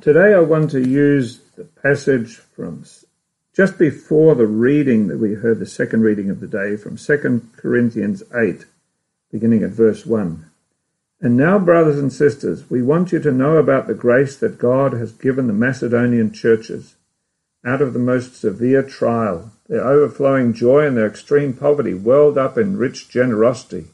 Today 0.00 0.32
I 0.32 0.38
want 0.38 0.70
to 0.70 0.88
use 0.88 1.40
the 1.56 1.64
passage 1.64 2.36
from 2.36 2.84
just 3.52 3.78
before 3.78 4.36
the 4.36 4.46
reading 4.46 5.08
that 5.08 5.18
we 5.18 5.34
heard, 5.34 5.58
the 5.58 5.66
second 5.66 6.02
reading 6.02 6.30
of 6.30 6.38
the 6.38 6.46
day 6.46 6.76
from 6.76 6.96
2 6.96 7.50
Corinthians 7.56 8.22
8, 8.32 8.64
beginning 9.32 9.64
at 9.64 9.70
verse 9.70 10.06
1. 10.06 10.48
And 11.20 11.36
now, 11.36 11.58
brothers 11.58 11.98
and 11.98 12.12
sisters, 12.12 12.70
we 12.70 12.80
want 12.80 13.10
you 13.10 13.18
to 13.18 13.32
know 13.32 13.56
about 13.56 13.88
the 13.88 13.94
grace 13.94 14.36
that 14.36 14.60
God 14.60 14.92
has 14.92 15.10
given 15.10 15.48
the 15.48 15.52
Macedonian 15.52 16.32
churches. 16.32 16.94
Out 17.66 17.82
of 17.82 17.92
the 17.92 17.98
most 17.98 18.40
severe 18.40 18.84
trial, 18.84 19.50
their 19.66 19.84
overflowing 19.84 20.54
joy 20.54 20.86
and 20.86 20.96
their 20.96 21.08
extreme 21.08 21.54
poverty 21.54 21.94
welled 21.94 22.38
up 22.38 22.56
in 22.56 22.76
rich 22.76 23.08
generosity. 23.08 23.86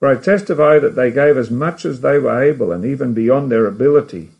For 0.00 0.08
I 0.08 0.16
testify 0.16 0.80
that 0.80 0.96
they 0.96 1.12
gave 1.12 1.36
as 1.36 1.48
much 1.48 1.84
as 1.84 2.00
they 2.00 2.18
were 2.18 2.42
able 2.42 2.72
and 2.72 2.84
even 2.84 3.14
beyond 3.14 3.52
their 3.52 3.66
ability 3.66 4.30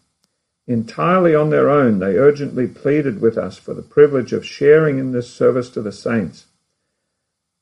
Entirely 0.71 1.35
on 1.35 1.51
their 1.51 1.69
own, 1.69 1.99
they 1.99 2.17
urgently 2.17 2.69
pleaded 2.69 3.21
with 3.21 3.37
us 3.37 3.59
for 3.59 3.75
the 3.75 3.83
privilege 3.83 4.33
of 4.33 4.47
sharing 4.47 5.01
in 5.01 5.11
this 5.11 5.29
service 5.29 5.69
to 5.71 5.83
the 5.83 5.91
saints. 5.91 6.47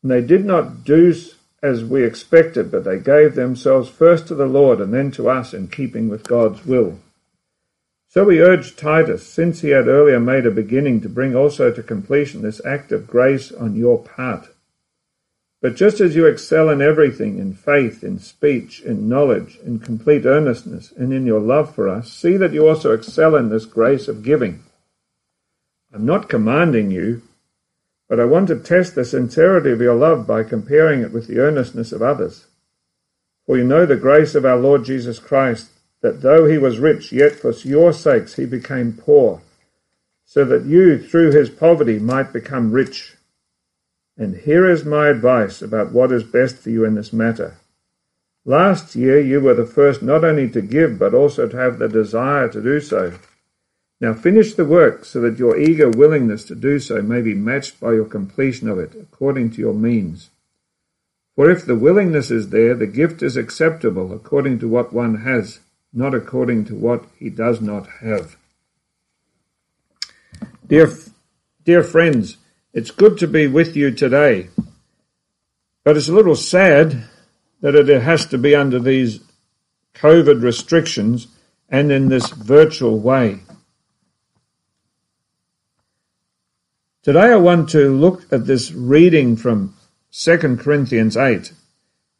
And 0.02 0.10
they 0.10 0.20
did 0.20 0.44
not 0.44 0.84
do 0.84 1.14
as 1.62 1.82
we 1.82 2.04
expected, 2.04 2.70
but 2.70 2.84
they 2.84 2.98
gave 2.98 3.34
themselves 3.34 3.88
first 3.88 4.28
to 4.28 4.34
the 4.34 4.44
Lord 4.44 4.78
and 4.78 4.92
then 4.92 5.10
to 5.12 5.30
us 5.30 5.54
in 5.54 5.68
keeping 5.68 6.10
with 6.10 6.28
God's 6.28 6.66
will. 6.66 6.98
So 8.10 8.24
we 8.24 8.42
urged 8.42 8.78
Titus, 8.78 9.26
since 9.26 9.62
he 9.62 9.70
had 9.70 9.88
earlier 9.88 10.20
made 10.20 10.44
a 10.44 10.50
beginning, 10.50 11.00
to 11.00 11.08
bring 11.08 11.34
also 11.34 11.72
to 11.72 11.82
completion 11.82 12.42
this 12.42 12.60
act 12.66 12.92
of 12.92 13.06
grace 13.06 13.50
on 13.50 13.74
your 13.74 14.04
part. 14.04 14.48
But 15.60 15.74
just 15.74 16.00
as 16.00 16.14
you 16.14 16.26
excel 16.26 16.70
in 16.70 16.80
everything, 16.80 17.38
in 17.38 17.52
faith, 17.52 18.04
in 18.04 18.20
speech, 18.20 18.80
in 18.80 19.08
knowledge, 19.08 19.58
in 19.64 19.80
complete 19.80 20.24
earnestness, 20.24 20.92
and 20.92 21.12
in 21.12 21.26
your 21.26 21.40
love 21.40 21.74
for 21.74 21.88
us, 21.88 22.12
see 22.12 22.36
that 22.36 22.52
you 22.52 22.68
also 22.68 22.92
excel 22.92 23.34
in 23.34 23.48
this 23.48 23.64
grace 23.64 24.06
of 24.06 24.22
giving. 24.22 24.62
I'm 25.92 26.06
not 26.06 26.28
commanding 26.28 26.90
you, 26.92 27.22
but 28.08 28.20
I 28.20 28.24
want 28.24 28.48
to 28.48 28.58
test 28.58 28.94
the 28.94 29.04
sincerity 29.04 29.72
of 29.72 29.80
your 29.80 29.96
love 29.96 30.26
by 30.26 30.44
comparing 30.44 31.02
it 31.02 31.12
with 31.12 31.26
the 31.26 31.40
earnestness 31.40 31.90
of 31.92 32.02
others. 32.02 32.46
For 33.46 33.58
you 33.58 33.64
know 33.64 33.84
the 33.84 33.96
grace 33.96 34.34
of 34.34 34.44
our 34.44 34.58
Lord 34.58 34.84
Jesus 34.84 35.18
Christ, 35.18 35.70
that 36.02 36.22
though 36.22 36.46
he 36.46 36.58
was 36.58 36.78
rich, 36.78 37.10
yet 37.10 37.32
for 37.32 37.50
your 37.50 37.92
sakes 37.92 38.36
he 38.36 38.46
became 38.46 38.92
poor, 38.92 39.42
so 40.24 40.44
that 40.44 40.66
you 40.66 41.02
through 41.02 41.32
his 41.32 41.50
poverty 41.50 41.98
might 41.98 42.32
become 42.32 42.70
rich. 42.70 43.16
And 44.18 44.36
here 44.36 44.68
is 44.68 44.84
my 44.84 45.06
advice 45.08 45.62
about 45.62 45.92
what 45.92 46.10
is 46.10 46.24
best 46.24 46.56
for 46.56 46.70
you 46.70 46.84
in 46.84 46.96
this 46.96 47.12
matter. 47.12 47.56
Last 48.44 48.96
year 48.96 49.20
you 49.20 49.40
were 49.40 49.54
the 49.54 49.64
first 49.64 50.02
not 50.02 50.24
only 50.24 50.48
to 50.50 50.60
give, 50.60 50.98
but 50.98 51.14
also 51.14 51.46
to 51.46 51.56
have 51.56 51.78
the 51.78 51.88
desire 51.88 52.48
to 52.48 52.60
do 52.60 52.80
so. 52.80 53.12
Now 54.00 54.14
finish 54.14 54.54
the 54.54 54.64
work 54.64 55.04
so 55.04 55.20
that 55.20 55.38
your 55.38 55.56
eager 55.56 55.88
willingness 55.88 56.44
to 56.46 56.56
do 56.56 56.80
so 56.80 57.00
may 57.00 57.20
be 57.20 57.34
matched 57.34 57.78
by 57.78 57.92
your 57.92 58.06
completion 58.06 58.68
of 58.68 58.78
it, 58.78 58.92
according 58.94 59.50
to 59.52 59.60
your 59.60 59.74
means. 59.74 60.30
For 61.36 61.48
if 61.48 61.64
the 61.64 61.76
willingness 61.76 62.32
is 62.32 62.48
there, 62.48 62.74
the 62.74 62.86
gift 62.86 63.22
is 63.22 63.36
acceptable 63.36 64.12
according 64.12 64.58
to 64.58 64.68
what 64.68 64.92
one 64.92 65.22
has, 65.22 65.60
not 65.92 66.14
according 66.14 66.64
to 66.64 66.74
what 66.74 67.04
he 67.16 67.30
does 67.30 67.60
not 67.60 67.86
have. 68.00 68.36
Dear, 70.66 70.92
dear 71.64 71.84
friends, 71.84 72.38
it's 72.78 72.92
good 72.92 73.18
to 73.18 73.26
be 73.26 73.48
with 73.48 73.74
you 73.74 73.90
today, 73.90 74.48
but 75.82 75.96
it's 75.96 76.08
a 76.08 76.12
little 76.12 76.36
sad 76.36 77.02
that 77.60 77.74
it 77.74 77.88
has 78.02 78.26
to 78.26 78.38
be 78.38 78.54
under 78.54 78.78
these 78.78 79.18
COVID 79.94 80.44
restrictions 80.44 81.26
and 81.68 81.90
in 81.90 82.08
this 82.08 82.30
virtual 82.30 83.00
way. 83.00 83.40
Today 87.02 87.32
I 87.32 87.36
want 87.36 87.68
to 87.70 87.92
look 87.92 88.32
at 88.32 88.46
this 88.46 88.70
reading 88.70 89.34
from 89.34 89.74
2 90.12 90.38
Corinthians 90.58 91.16
8 91.16 91.52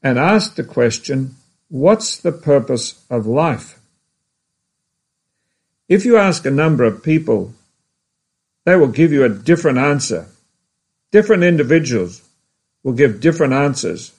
and 0.03 0.19
ask 0.19 0.57
the 0.57 0.65
question, 0.65 1.37
what's 1.69 2.19
the 2.19 2.33
purpose 2.33 3.05
of 3.09 3.29
life? 3.29 3.79
If 5.89 6.05
you 6.05 6.17
ask 6.17 6.45
a 6.45 6.51
number 6.51 6.83
of 6.83 7.05
people, 7.05 7.55
they 8.65 8.75
will 8.75 8.89
give 8.89 9.13
you 9.13 9.23
a 9.23 9.29
different 9.29 9.79
answer. 9.79 10.27
Different 11.11 11.43
individuals 11.43 12.23
will 12.83 12.93
give 12.93 13.21
different 13.21 13.53
answers 13.55 14.13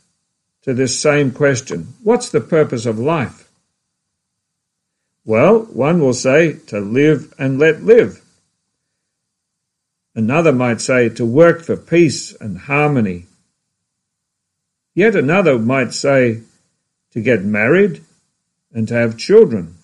to 0.63 0.73
this 0.73 0.99
same 0.99 1.31
question. 1.31 1.93
What's 2.03 2.29
the 2.29 2.41
purpose 2.41 2.85
of 2.85 2.99
life? 2.99 3.49
Well, 5.25 5.59
one 5.59 5.99
will 5.99 6.13
say 6.13 6.53
to 6.67 6.79
live 6.79 7.33
and 7.37 7.59
let 7.59 7.83
live. 7.83 8.23
Another 10.15 10.51
might 10.51 10.81
say 10.81 11.09
to 11.09 11.25
work 11.25 11.61
for 11.61 11.77
peace 11.77 12.33
and 12.41 12.57
harmony. 12.57 13.27
Yet 14.95 15.15
another 15.15 15.59
might 15.59 15.93
say 15.93 16.41
to 17.11 17.21
get 17.21 17.43
married 17.43 18.03
and 18.73 18.87
to 18.87 18.95
have 18.95 19.17
children. 19.17 19.75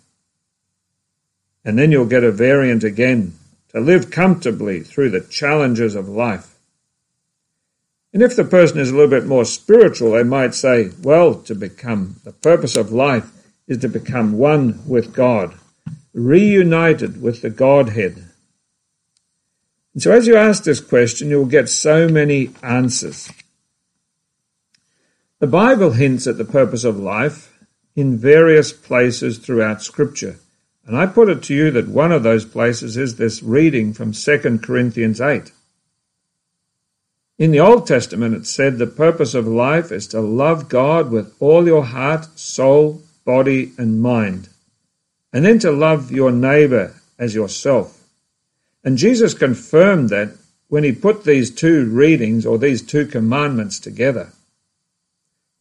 And 1.64 1.78
then 1.78 1.92
you'll 1.92 2.06
get 2.06 2.24
a 2.24 2.32
variant 2.32 2.84
again 2.84 3.34
to 3.70 3.80
live 3.80 4.12
comfortably 4.12 4.82
through 4.82 5.12
the 5.12 5.22
challenges 5.22 5.96
of 5.96 6.10
life. 6.10 6.55
And 8.16 8.24
if 8.24 8.38
the 8.38 8.46
person 8.46 8.80
is 8.80 8.92
a 8.92 8.94
little 8.94 9.10
bit 9.10 9.26
more 9.26 9.44
spiritual, 9.44 10.14
they 10.14 10.24
might 10.24 10.56
say, 10.56 10.92
well, 11.04 11.36
to 11.42 11.54
become, 11.54 12.16
the 12.24 12.32
purpose 12.32 12.78
of 12.78 12.94
life 12.94 13.30
is 13.68 13.80
to 13.80 13.90
become 13.90 14.38
one 14.38 14.82
with 14.88 15.14
God, 15.14 15.54
reunited 16.14 17.22
with 17.22 17.42
the 17.42 17.50
Godhead. 17.50 18.24
And 19.94 20.02
so 20.02 20.14
as 20.14 20.28
you 20.28 20.38
ask 20.38 20.64
this 20.64 20.80
question, 20.80 21.30
you'll 21.30 21.46
get 21.46 21.68
so 21.68 22.08
many 22.08 22.52
answers. 22.64 23.30
The 25.40 25.48
Bible 25.48 25.92
hints 25.92 26.26
at 26.26 26.38
the 26.38 26.46
purpose 26.46 26.86
of 26.86 26.98
life 26.98 27.54
in 27.98 28.18
various 28.18 28.72
places 28.72 29.40
throughout 29.40 29.84
Scripture. 29.84 30.38
And 30.86 30.96
I 30.96 31.06
put 31.08 31.28
it 31.28 31.44
to 31.44 31.54
you 31.54 31.70
that 31.72 31.90
one 31.90 32.14
of 32.14 32.24
those 32.24 32.46
places 32.46 32.96
is 32.96 33.18
this 33.18 33.44
reading 33.44 33.92
from 33.92 34.14
2 34.14 34.60
Corinthians 34.64 35.20
8. 35.20 35.52
In 37.38 37.52
the 37.52 37.60
Old 37.60 37.86
Testament, 37.86 38.34
it 38.34 38.48
said 38.48 38.78
the 38.78 38.88
purpose 38.88 39.34
of 39.34 39.46
life 39.46 39.92
is 39.92 40.08
to 40.08 40.22
love 40.22 40.70
God 40.70 41.12
with 41.12 41.36
all 41.42 41.66
your 41.66 41.84
heart, 41.84 42.40
soul, 42.40 43.02
body, 43.26 43.74
and 43.78 44.02
mind, 44.02 44.48
and 45.34 45.44
then 45.44 45.60
to 45.60 45.72
love 45.72 46.12
your 46.12 46.32
neighbor 46.32 46.96
as 47.20 47.36
yourself. 47.36 48.04
And 48.86 48.98
Jesus 48.98 49.34
confirmed 49.34 50.10
that 50.10 50.38
when 50.70 50.84
he 50.84 50.94
put 50.94 51.26
these 51.26 51.52
two 51.52 51.86
readings 51.90 52.46
or 52.46 52.58
these 52.58 52.82
two 52.82 53.06
commandments 53.06 53.80
together. 53.80 54.30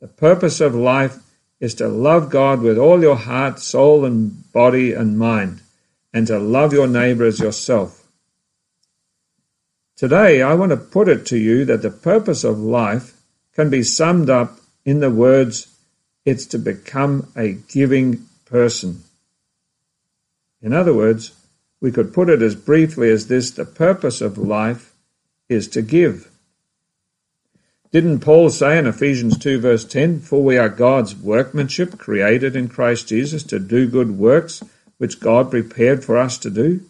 The 0.01 0.09
purpose 0.09 0.61
of 0.61 0.75
life 0.75 1.19
is 1.61 1.75
to 1.77 1.89
love 1.89 2.31
God 2.31 2.61
with 2.61 2.79
all 2.79 3.01
your 3.01 3.17
heart, 3.17 3.59
soul, 3.59 4.05
and 4.05 4.51
body 4.53 4.93
and 4.93 5.19
mind, 5.19 5.61
and 6.13 6.27
to 6.29 6.39
love 6.39 6.73
your 6.73 6.87
neighbor 6.87 7.25
as 7.25 7.41
yourself. 7.41 8.04
Today, 9.97 10.43
I 10.43 10.55
want 10.55 10.71
to 10.71 10.77
put 10.77 11.09
it 11.09 11.25
to 11.27 11.39
you 11.39 11.65
that 11.67 11.83
the 11.83 11.91
purpose 11.91 12.43
of 12.43 12.59
life 12.59 13.15
can 13.55 13.71
be 13.71 13.85
summed 13.85 14.29
up 14.29 14.59
in 14.85 14.99
the 14.99 15.11
words, 15.11 15.69
it's 16.25 16.47
to 16.47 16.59
become 16.59 17.31
a 17.37 17.53
giving 17.53 18.27
person. 18.45 19.05
In 20.61 20.73
other 20.73 20.93
words, 20.93 21.33
we 21.81 21.93
could 21.93 22.13
put 22.13 22.29
it 22.29 22.43
as 22.43 22.57
briefly 22.57 23.11
as 23.11 23.29
this 23.29 23.51
the 23.51 23.65
purpose 23.65 24.21
of 24.21 24.37
life 24.37 24.95
is 25.49 25.69
to 25.69 25.83
give. 25.83 26.31
Didn't 27.93 28.21
Paul 28.21 28.51
say 28.51 28.77
in 28.77 28.89
Ephesians 28.89 29.39
2 29.39 29.61
verse 29.61 29.85
10, 29.85 30.21
For 30.21 30.43
we 30.43 30.59
are 30.59 30.69
God's 30.69 31.15
workmanship 31.15 31.99
created 31.99 32.57
in 32.57 32.67
Christ 32.67 33.07
Jesus 33.07 33.45
to 33.45 33.61
do 33.61 33.87
good 33.87 34.19
works 34.19 34.63
which 34.99 35.21
God 35.21 35.51
prepared 35.51 36.05
for 36.05 36.19
us 36.19 36.37
to 36.39 36.51
do? 36.51 36.81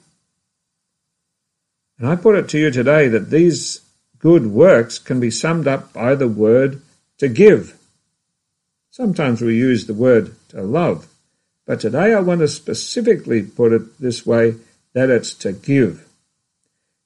And 2.04 2.12
I 2.12 2.16
put 2.16 2.36
it 2.36 2.50
to 2.50 2.58
you 2.58 2.70
today 2.70 3.08
that 3.08 3.30
these 3.30 3.80
good 4.18 4.48
works 4.48 4.98
can 4.98 5.20
be 5.20 5.30
summed 5.30 5.66
up 5.66 5.94
by 5.94 6.14
the 6.14 6.28
word 6.28 6.82
to 7.16 7.28
give. 7.28 7.78
Sometimes 8.90 9.40
we 9.40 9.56
use 9.56 9.86
the 9.86 9.94
word 9.94 10.36
to 10.50 10.60
love, 10.60 11.06
but 11.64 11.80
today 11.80 12.12
I 12.12 12.20
want 12.20 12.40
to 12.40 12.48
specifically 12.48 13.42
put 13.42 13.72
it 13.72 13.98
this 13.98 14.26
way 14.26 14.56
that 14.92 15.08
it's 15.08 15.32
to 15.36 15.52
give. 15.54 16.06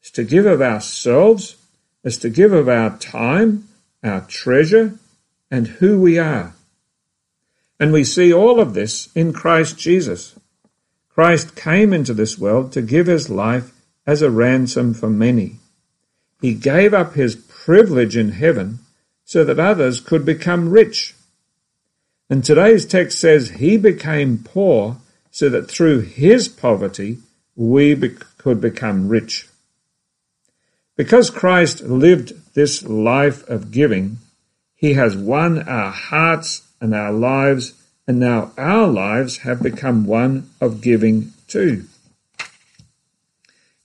It's 0.01 0.11
to 0.11 0.25
give 0.25 0.47
of 0.47 0.61
ourselves, 0.61 1.55
it's 2.03 2.17
to 2.17 2.29
give 2.29 2.53
of 2.53 2.69
our 2.69 2.99
time, 2.99 3.69
our 4.03 4.23
treasure, 4.23 4.99
and 5.49 5.69
who 5.69 6.01
we 6.01 6.19
are. 6.19 6.55
And 7.79 7.93
we 7.93 8.03
see 8.03 8.33
all 8.33 8.59
of 8.59 8.75
this 8.75 9.11
in 9.15 9.33
Christ 9.33 9.79
Jesus. 9.79 10.35
Christ 11.09 11.55
came 11.55 11.93
into 11.93 12.15
this 12.15 12.37
world 12.37 12.73
to 12.73 12.83
give 12.83 13.07
his 13.07 13.31
life 13.31 13.73
as 14.09 14.23
a 14.23 14.31
ransom 14.31 14.95
for 14.95 15.11
many. 15.11 15.57
He 16.41 16.55
gave 16.55 16.95
up 16.95 17.13
his 17.13 17.37
privilege 17.37 18.17
in 18.17 18.31
heaven 18.31 18.79
so 19.27 19.45
that 19.45 19.61
others 19.61 20.01
could 20.01 20.25
become 20.25 20.71
rich. 20.71 21.15
And 22.31 22.43
today's 22.43 22.87
text 22.87 23.21
says 23.21 23.51
he 23.51 23.77
became 23.77 24.39
poor 24.43 24.97
so 25.31 25.51
that 25.51 25.71
through 25.71 26.01
his 26.01 26.49
poverty 26.49 27.19
we 27.55 27.95
be- 27.95 28.17
could 28.39 28.63
become 28.63 29.11
rich. 29.11 29.47
Because 30.97 31.29
Christ 31.29 31.83
lived 31.83 32.55
this 32.55 32.83
life 32.83 33.47
of 33.47 33.71
giving, 33.71 34.17
he 34.75 34.95
has 34.95 35.19
won 35.19 35.69
our 35.69 35.91
hearts 35.91 36.67
and 36.81 36.95
our 36.95 37.13
lives, 37.13 37.75
and 38.07 38.19
now 38.19 38.53
our 38.57 38.87
lives 38.87 39.39
have 39.39 39.63
become 39.63 40.07
one 40.07 40.49
of 40.63 40.81
giving 40.81 41.35
too. 41.47 41.85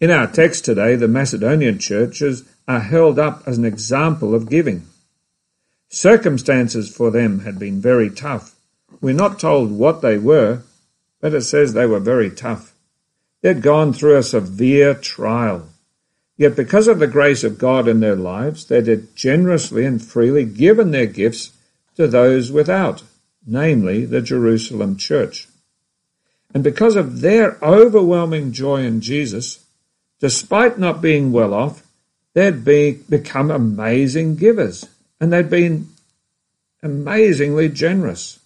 In 0.03 0.11
our 0.11 0.27
text 0.27 0.65
today, 0.65 0.97
the 0.97 1.07
Macedonian 1.07 1.79
churches 1.79 2.43
are 2.67 2.81
held 2.81 3.17
up 3.17 3.41
as 3.47 3.57
an 3.57 3.63
example 3.63 4.35
of 4.35 4.49
giving. 4.49 4.85
Circumstances 5.87 6.93
for 6.93 7.09
them 7.09 7.39
had 7.39 7.57
been 7.57 7.79
very 7.79 8.09
tough. 8.09 8.53
We're 8.99 9.13
not 9.13 9.39
told 9.39 9.71
what 9.71 10.01
they 10.01 10.17
were, 10.17 10.63
but 11.21 11.33
it 11.33 11.43
says 11.43 11.71
they 11.71 11.85
were 11.85 12.01
very 12.01 12.29
tough. 12.29 12.73
They'd 13.41 13.61
gone 13.61 13.93
through 13.93 14.17
a 14.17 14.23
severe 14.23 14.93
trial. 14.93 15.69
Yet 16.35 16.57
because 16.57 16.89
of 16.89 16.99
the 16.99 17.07
grace 17.07 17.45
of 17.45 17.57
God 17.57 17.87
in 17.87 18.01
their 18.01 18.17
lives, 18.17 18.65
they 18.65 18.83
had 18.83 19.15
generously 19.15 19.85
and 19.85 20.03
freely 20.03 20.43
given 20.43 20.91
their 20.91 21.05
gifts 21.05 21.53
to 21.95 22.09
those 22.09 22.51
without, 22.51 23.03
namely 23.47 24.03
the 24.03 24.21
Jerusalem 24.21 24.97
church. 24.97 25.47
And 26.53 26.61
because 26.61 26.97
of 26.97 27.21
their 27.21 27.57
overwhelming 27.63 28.51
joy 28.51 28.81
in 28.81 28.99
Jesus, 28.99 29.63
despite 30.23 30.79
not 30.79 31.01
being 31.01 31.33
well 31.33 31.53
off, 31.53 31.85
they'd 32.33 32.63
be, 32.63 32.93
become 33.09 33.51
amazing 33.51 34.37
givers 34.37 34.87
and 35.19 35.33
they'd 35.33 35.49
been 35.49 35.85
amazingly 36.81 37.67
generous. 37.67 38.39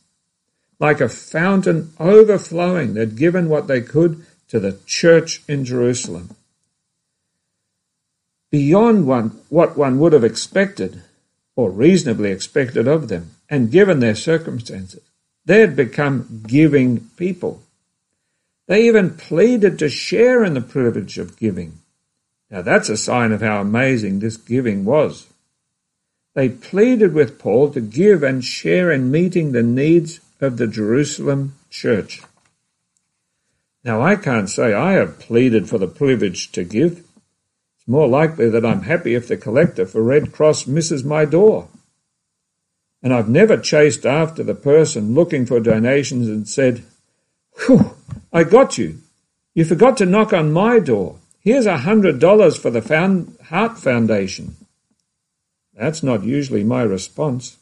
Like 0.80 1.00
a 1.02 1.08
fountain 1.08 1.94
overflowing, 2.00 2.96
they'd 2.96 3.16
given 3.16 3.48
what 3.48 3.68
they 3.68 3.82
could 3.82 4.26
to 4.48 4.60
the 4.60 4.80
church 4.88 5.44
in 5.48 5.66
Jerusalem. 5.66 6.36
Beyond 8.50 9.06
one, 9.06 9.40
what 9.50 9.78
one 9.78 10.00
would 10.00 10.14
have 10.14 10.24
expected 10.24 11.04
or 11.56 11.70
reasonably 11.70 12.32
expected 12.32 12.88
of 12.88 13.08
them, 13.08 13.36
and 13.52 13.70
given 13.70 14.00
their 14.00 14.16
circumstances, 14.16 15.04
they 15.46 15.60
had 15.60 15.76
become 15.76 16.42
giving 16.48 17.02
people. 17.18 17.62
They 18.68 18.86
even 18.88 19.16
pleaded 19.16 19.80
to 19.80 19.90
share 19.90 20.44
in 20.44 20.54
the 20.54 20.62
privilege 20.62 21.18
of 21.18 21.38
giving. 21.38 21.80
Now 22.52 22.62
that's 22.62 22.90
a 22.90 22.98
sign 22.98 23.32
of 23.32 23.42
how 23.42 23.62
amazing 23.62 24.20
this 24.20 24.38
giving 24.38 24.86
was. 24.86 25.28
They 26.36 26.50
pleaded 26.50 27.14
with 27.14 27.40
Paul 27.40 27.72
to 27.72 27.82
give 27.82 28.24
and 28.24 28.44
share 28.44 28.92
in 28.92 29.10
meeting 29.10 29.52
the 29.52 29.64
needs 29.64 30.20
of 30.40 30.58
the 30.58 30.68
Jerusalem 30.68 31.56
church. 31.70 32.22
Now 33.84 34.02
I 34.02 34.16
can't 34.16 34.50
say 34.50 34.74
I 34.74 34.94
have 34.94 35.20
pleaded 35.20 35.70
for 35.70 35.78
the 35.78 35.88
privilege 35.88 36.52
to 36.52 36.64
give. 36.64 37.00
It's 37.00 37.88
more 37.88 38.08
likely 38.08 38.50
that 38.50 38.66
I'm 38.66 38.84
happy 38.84 39.16
if 39.16 39.28
the 39.28 39.38
collector 39.38 39.86
for 39.86 40.04
Red 40.04 40.32
Cross 40.32 40.68
misses 40.68 41.04
my 41.04 41.26
door. 41.26 41.70
And 43.02 43.14
I've 43.14 43.30
never 43.30 43.58
chased 43.58 44.06
after 44.06 44.44
the 44.44 44.56
person 44.56 45.14
looking 45.14 45.46
for 45.46 45.60
donations 45.60 46.28
and 46.28 46.48
said, 46.48 46.84
Whew, 47.66 47.97
I 48.38 48.44
got 48.44 48.78
you. 48.78 49.02
You 49.56 49.66
forgot 49.66 49.98
to 49.98 50.06
knock 50.06 50.32
on 50.32 50.52
my 50.52 50.78
door. 50.78 51.16
Here's 51.40 51.66
a 51.66 51.80
hundred 51.80 52.20
dollars 52.20 52.56
for 52.56 52.70
the 52.70 52.84
Heart 53.46 53.80
Foundation. 53.80 54.56
That's 55.74 56.04
not 56.04 56.22
usually 56.22 56.64
my 56.64 56.84
response, 56.84 57.58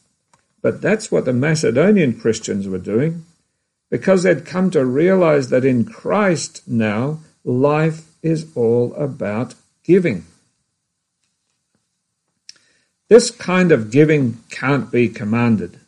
but 0.60 0.82
that's 0.82 1.10
what 1.10 1.24
the 1.24 1.32
Macedonian 1.32 2.20
Christians 2.20 2.68
were 2.68 2.76
doing 2.76 3.24
because 3.88 4.22
they'd 4.22 4.44
come 4.44 4.70
to 4.72 4.84
realize 4.84 5.48
that 5.48 5.64
in 5.64 5.86
Christ 5.86 6.60
now 6.68 7.20
life 7.42 8.10
is 8.22 8.54
all 8.54 8.94
about 8.96 9.54
giving. 9.82 10.26
This 13.08 13.30
kind 13.30 13.72
of 13.72 13.90
giving 13.90 14.40
can't 14.50 14.92
be 14.92 15.08
commanded. 15.08 15.80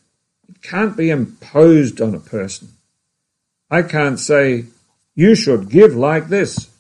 It 0.49 0.63
can't 0.63 0.97
be 0.97 1.11
imposed 1.11 2.01
on 2.01 2.15
a 2.15 2.21
person. 2.21 2.69
I 3.71 3.83
can't 3.83 4.19
say, 4.19 4.65
you 5.19 5.35
should 5.35 5.69
give 5.69 5.97
like 5.97 6.29
this. 6.29 6.71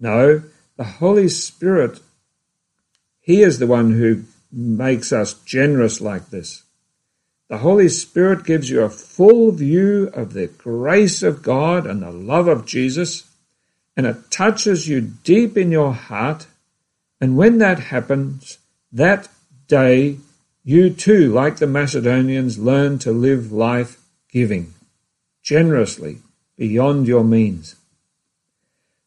No, 0.00 0.42
the 0.78 0.84
Holy 0.84 1.28
Spirit, 1.28 2.00
He 3.20 3.42
is 3.42 3.58
the 3.58 3.66
one 3.66 3.92
who 3.92 4.22
makes 4.50 5.12
us 5.12 5.34
generous 5.34 6.00
like 6.00 6.30
this. 6.30 6.62
The 7.50 7.58
Holy 7.58 7.90
Spirit 7.90 8.46
gives 8.46 8.70
you 8.70 8.80
a 8.80 8.88
full 8.88 9.52
view 9.52 10.10
of 10.14 10.32
the 10.32 10.46
grace 10.46 11.22
of 11.22 11.42
God 11.42 11.86
and 11.86 12.00
the 12.00 12.10
love 12.10 12.48
of 12.48 12.64
Jesus, 12.64 13.30
and 13.94 14.06
it 14.06 14.30
touches 14.30 14.88
you 14.88 15.02
deep 15.02 15.58
in 15.58 15.70
your 15.70 15.92
heart. 15.92 16.46
And 17.20 17.36
when 17.36 17.58
that 17.58 17.80
happens, 17.80 18.56
that 18.90 19.28
day, 19.68 20.20
you 20.62 20.88
too, 20.88 21.30
like 21.30 21.58
the 21.58 21.66
Macedonians, 21.66 22.58
learn 22.58 22.98
to 23.00 23.12
live 23.12 23.52
life 23.52 24.00
giving, 24.32 24.72
generously, 25.42 26.20
beyond 26.56 27.06
your 27.06 27.24
means. 27.24 27.76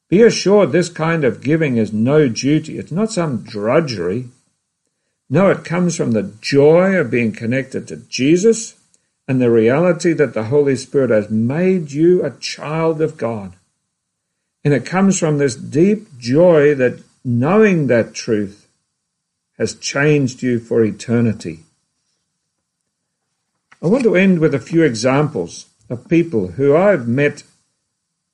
Be 0.09 0.21
assured 0.21 0.71
this 0.71 0.89
kind 0.89 1.23
of 1.23 1.41
giving 1.41 1.77
is 1.77 1.91
no 1.91 2.29
duty. 2.29 2.77
It's 2.77 2.91
not 2.91 3.11
some 3.11 3.43
drudgery. 3.43 4.29
No, 5.29 5.49
it 5.49 5.65
comes 5.65 5.97
from 5.97 6.11
the 6.11 6.33
joy 6.39 6.95
of 6.95 7.11
being 7.11 7.33
connected 7.33 7.87
to 7.87 7.97
Jesus 7.97 8.75
and 9.27 9.41
the 9.41 9.51
reality 9.51 10.13
that 10.13 10.33
the 10.33 10.45
Holy 10.45 10.77
Spirit 10.77 11.09
has 11.09 11.29
made 11.29 11.91
you 11.91 12.23
a 12.23 12.31
child 12.31 13.01
of 13.01 13.17
God. 13.17 13.53
And 14.63 14.73
it 14.73 14.85
comes 14.85 15.19
from 15.19 15.37
this 15.37 15.55
deep 15.55 16.17
joy 16.17 16.73
that 16.75 17.03
knowing 17.25 17.87
that 17.87 18.13
truth 18.13 18.67
has 19.57 19.75
changed 19.75 20.41
you 20.41 20.59
for 20.59 20.83
eternity. 20.83 21.61
I 23.81 23.87
want 23.87 24.03
to 24.03 24.15
end 24.15 24.39
with 24.39 24.55
a 24.55 24.59
few 24.59 24.83
examples 24.83 25.65
of 25.89 26.09
people 26.09 26.47
who 26.47 26.75
I've 26.75 27.07
met 27.07 27.43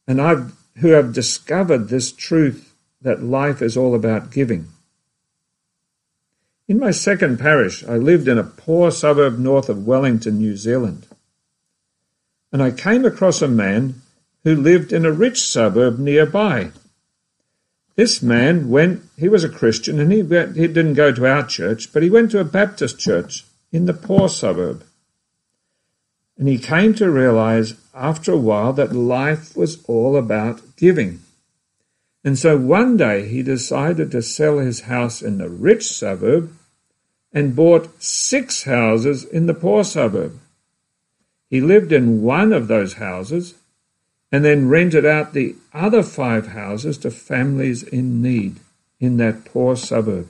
and 0.07 0.21
I've 0.21 0.53
who 0.77 0.89
have 0.89 1.13
discovered 1.13 1.89
this 1.89 2.11
truth 2.11 2.73
that 3.01 3.23
life 3.23 3.61
is 3.61 3.77
all 3.77 3.93
about 3.93 4.31
giving. 4.31 4.67
In 6.67 6.79
my 6.79 6.91
second 6.91 7.39
parish, 7.39 7.83
I 7.85 7.97
lived 7.97 8.27
in 8.27 8.37
a 8.37 8.43
poor 8.43 8.89
suburb 8.89 9.37
north 9.37 9.69
of 9.69 9.85
Wellington, 9.85 10.39
New 10.39 10.55
Zealand. 10.55 11.07
And 12.51 12.63
I 12.63 12.71
came 12.71 13.05
across 13.05 13.41
a 13.41 13.47
man 13.47 14.01
who 14.43 14.55
lived 14.55 14.93
in 14.93 15.05
a 15.05 15.11
rich 15.11 15.41
suburb 15.41 15.99
nearby. 15.99 16.71
This 17.95 18.21
man 18.23 18.69
went, 18.69 19.03
he 19.17 19.29
was 19.29 19.43
a 19.43 19.49
Christian 19.49 19.99
and 19.99 20.11
he, 20.11 20.23
went, 20.23 20.55
he 20.55 20.67
didn't 20.67 20.95
go 20.95 21.11
to 21.11 21.27
our 21.27 21.45
church, 21.45 21.93
but 21.93 22.01
he 22.01 22.09
went 22.09 22.31
to 22.31 22.39
a 22.39 22.45
Baptist 22.45 22.99
church 22.99 23.43
in 23.71 23.85
the 23.85 23.93
poor 23.93 24.29
suburb. 24.29 24.83
And 26.37 26.47
he 26.47 26.57
came 26.57 26.93
to 26.95 27.09
realize 27.09 27.75
after 27.93 28.33
a 28.33 28.37
while 28.37 28.73
that 28.73 28.93
life 28.93 29.55
was 29.55 29.83
all 29.85 30.17
about 30.17 30.61
giving. 30.77 31.21
And 32.23 32.39
so 32.39 32.57
one 32.57 32.97
day 32.97 33.27
he 33.27 33.43
decided 33.43 34.11
to 34.11 34.21
sell 34.21 34.57
his 34.57 34.81
house 34.81 35.21
in 35.21 35.37
the 35.37 35.49
rich 35.49 35.91
suburb 35.91 36.55
and 37.31 37.55
bought 37.55 38.01
six 38.01 38.63
houses 38.63 39.25
in 39.25 39.45
the 39.45 39.53
poor 39.53 39.83
suburb. 39.83 40.39
He 41.49 41.61
lived 41.61 41.91
in 41.91 42.21
one 42.21 42.53
of 42.53 42.67
those 42.67 42.93
houses 42.93 43.55
and 44.31 44.43
then 44.43 44.69
rented 44.69 45.05
out 45.05 45.33
the 45.33 45.55
other 45.73 46.01
five 46.01 46.47
houses 46.47 46.97
to 46.99 47.11
families 47.11 47.83
in 47.83 48.21
need 48.21 48.59
in 48.99 49.17
that 49.17 49.45
poor 49.45 49.75
suburb. 49.75 50.29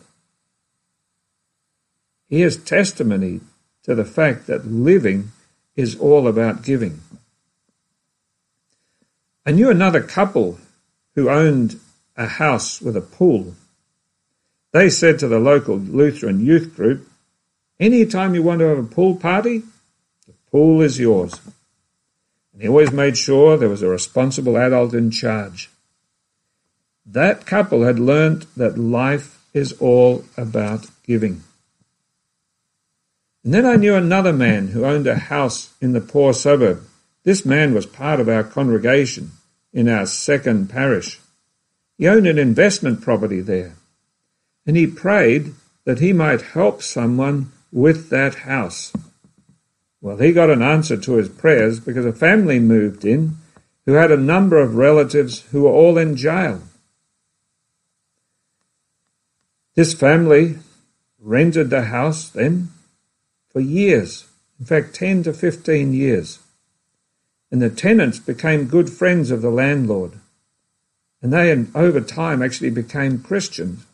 He 2.27 2.41
is 2.41 2.57
testimony 2.57 3.41
to 3.83 3.95
the 3.95 4.03
fact 4.03 4.47
that 4.47 4.65
living 4.65 5.31
is 5.75 5.95
all 5.99 6.27
about 6.27 6.63
giving. 6.63 7.01
I 9.45 9.51
knew 9.51 9.69
another 9.69 10.01
couple 10.01 10.59
who 11.15 11.29
owned 11.29 11.79
a 12.15 12.27
house 12.27 12.81
with 12.81 12.95
a 12.95 13.01
pool. 13.01 13.55
They 14.71 14.89
said 14.89 15.19
to 15.19 15.27
the 15.27 15.39
local 15.39 15.77
Lutheran 15.77 16.45
youth 16.45 16.75
group, 16.75 17.07
Anytime 17.79 18.35
you 18.35 18.43
want 18.43 18.59
to 18.59 18.67
have 18.67 18.77
a 18.77 18.83
pool 18.83 19.15
party, 19.15 19.63
the 20.27 20.33
pool 20.51 20.81
is 20.81 20.99
yours. 20.99 21.39
And 22.53 22.61
he 22.61 22.67
always 22.67 22.91
made 22.91 23.17
sure 23.17 23.57
there 23.57 23.67
was 23.67 23.81
a 23.81 23.89
responsible 23.89 24.57
adult 24.57 24.93
in 24.93 25.11
charge. 25.11 25.69
That 27.05 27.45
couple 27.45 27.83
had 27.83 27.99
learnt 27.99 28.45
that 28.55 28.77
life 28.77 29.43
is 29.53 29.73
all 29.81 30.23
about 30.37 30.85
giving. 31.05 31.43
And 33.43 33.53
then 33.53 33.65
I 33.65 33.75
knew 33.75 33.95
another 33.95 34.31
man 34.31 34.69
who 34.69 34.85
owned 34.85 35.05
a 35.05 35.15
house 35.15 35.73
in 35.81 35.91
the 35.91 36.01
poor 36.01 36.33
suburb. 36.33 36.83
This 37.23 37.45
man 37.45 37.73
was 37.73 37.85
part 37.85 38.19
of 38.19 38.29
our 38.29 38.43
congregation 38.43 39.31
in 39.73 39.89
our 39.89 40.05
second 40.05 40.69
parish. 40.69 41.19
He 41.97 42.07
owned 42.07 42.27
an 42.27 42.37
investment 42.37 43.01
property 43.01 43.41
there. 43.41 43.75
And 44.65 44.77
he 44.77 44.87
prayed 44.87 45.53
that 45.85 45.99
he 45.99 46.13
might 46.13 46.41
help 46.41 46.81
someone 46.81 47.51
with 47.71 48.09
that 48.09 48.35
house. 48.35 48.93
Well, 49.99 50.17
he 50.17 50.31
got 50.31 50.49
an 50.49 50.61
answer 50.61 50.97
to 50.97 51.13
his 51.13 51.29
prayers 51.29 51.79
because 51.79 52.05
a 52.05 52.13
family 52.13 52.59
moved 52.59 53.03
in 53.03 53.37
who 53.85 53.93
had 53.93 54.11
a 54.11 54.17
number 54.17 54.59
of 54.59 54.75
relatives 54.75 55.41
who 55.51 55.63
were 55.63 55.71
all 55.71 55.97
in 55.97 56.15
jail. 56.15 56.61
This 59.75 59.93
family 59.93 60.59
rented 61.19 61.69
the 61.69 61.83
house 61.83 62.29
then 62.29 62.69
for 63.53 63.61
years, 63.61 64.25
in 64.59 64.65
fact, 64.65 64.95
10 64.95 65.23
to 65.23 65.33
15 65.33 65.93
years. 65.93 66.39
And 67.51 67.61
the 67.61 67.69
tenants 67.69 68.19
became 68.19 68.65
good 68.65 68.89
friends 68.89 69.31
of 69.31 69.41
the 69.41 69.51
landlord. 69.51 70.13
And 71.21 71.31
they, 71.31 71.55
over 71.75 72.01
time, 72.01 72.41
actually 72.41 72.71
became 72.71 73.21
Christians. 73.21 73.85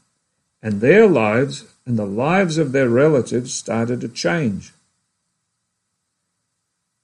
And 0.63 0.81
their 0.81 1.07
lives 1.07 1.65
and 1.85 1.99
the 1.99 2.05
lives 2.05 2.57
of 2.57 2.71
their 2.71 2.89
relatives 2.89 3.53
started 3.53 4.01
to 4.01 4.09
change. 4.09 4.73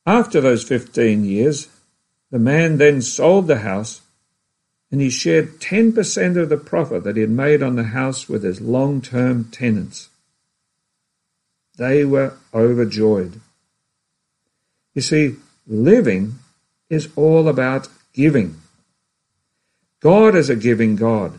After 0.06 0.40
those 0.40 0.64
15 0.64 1.26
years, 1.26 1.68
the 2.32 2.40
man 2.40 2.78
then 2.78 3.02
sold 3.02 3.48
the 3.48 3.60
house 3.60 4.02
and 4.92 5.02
he 5.02 5.10
shared 5.10 5.60
10% 5.60 6.38
of 6.38 6.50
the 6.50 6.58
profit 6.58 7.04
that 7.04 7.16
he 7.16 7.22
had 7.22 7.30
made 7.30 7.64
on 7.64 7.76
the 7.76 7.86
house 7.86 8.30
with 8.30 8.44
his 8.44 8.62
long 8.62 9.02
term 9.02 9.46
tenants. 9.46 10.10
They 11.78 12.06
were 12.06 12.34
overjoyed. 12.54 13.42
You 14.94 15.02
see, 15.02 15.36
living 15.68 16.36
is 16.90 17.10
all 17.16 17.48
about 17.48 17.90
giving. 18.14 18.62
God 20.00 20.36
is 20.36 20.50
a 20.50 20.56
giving 20.56 20.96
God. 20.96 21.34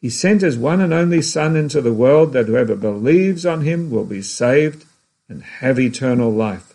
He 0.00 0.10
sent 0.10 0.40
his 0.40 0.58
one 0.58 0.80
and 0.80 0.92
only 0.92 1.22
Son 1.22 1.56
into 1.56 1.80
the 1.80 1.92
world 1.92 2.32
that 2.32 2.46
whoever 2.46 2.74
believes 2.74 3.46
on 3.46 3.60
him 3.60 3.90
will 3.90 4.04
be 4.04 4.20
saved 4.20 4.84
and 5.28 5.42
have 5.44 5.78
eternal 5.78 6.32
life. 6.32 6.74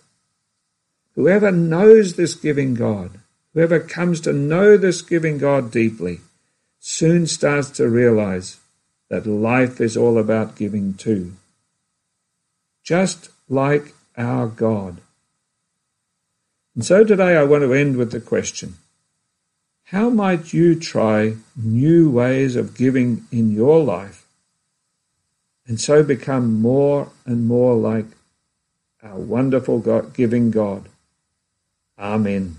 Whoever 1.16 1.52
knows 1.52 2.14
this 2.14 2.36
giving 2.36 2.74
God, 2.74 3.20
whoever 3.54 3.80
comes 3.80 4.22
to 4.22 4.32
know 4.32 4.78
this 4.78 5.02
giving 5.02 5.40
God 5.40 5.72
deeply, 5.72 6.22
soon 6.80 7.28
starts 7.28 7.70
to 7.72 7.90
realize 7.90 8.60
that 9.10 9.26
life 9.26 9.82
is 9.82 9.98
all 9.98 10.18
about 10.18 10.56
giving 10.56 10.94
too. 10.94 11.34
Just 12.88 13.32
like 13.50 13.94
our 14.16 14.48
God. 14.48 15.02
And 16.74 16.86
so 16.86 17.04
today 17.04 17.36
I 17.36 17.44
want 17.44 17.64
to 17.64 17.74
end 17.74 17.98
with 17.98 18.14
the 18.14 18.22
question 18.22 18.76
how 19.92 20.10
might 20.10 20.54
you 20.54 20.74
try 20.74 21.36
new 21.58 22.10
ways 22.10 22.56
of 22.56 22.78
giving 22.78 23.26
in 23.30 23.52
your 23.52 23.84
life 23.84 24.26
and 25.66 25.82
so 25.82 26.02
become 26.02 26.62
more 26.62 27.10
and 27.26 27.46
more 27.46 27.76
like 27.76 28.06
our 29.04 29.20
wonderful 29.20 29.80
God, 29.80 30.14
giving 30.14 30.50
God? 30.50 30.88
Amen. 32.00 32.56